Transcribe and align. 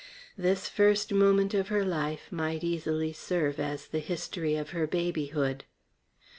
This 0.35 0.67
first 0.67 1.13
moment 1.13 1.53
of 1.53 1.67
her 1.67 1.85
life 1.85 2.31
might 2.31 2.63
easily 2.63 3.13
serve 3.13 3.59
as 3.59 3.85
the 3.85 3.99
history 3.99 4.55
of 4.55 4.71
her 4.71 4.87
babyhood. 4.87 5.63